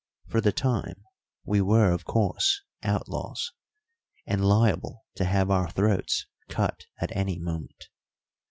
For 0.29 0.41
the 0.41 0.51
time 0.51 1.05
we 1.45 1.61
were, 1.61 1.91
of 1.91 2.05
course, 2.05 2.63
outlaws, 2.81 3.51
and 4.25 4.43
liable 4.43 5.05
to 5.13 5.25
have 5.25 5.51
our 5.51 5.69
throats 5.69 6.25
cut 6.49 6.87
at 6.99 7.15
any 7.15 7.37
moment. 7.37 7.89